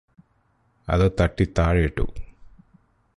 [0.87, 2.05] അത് തട്ടി താഴെയിട്ടു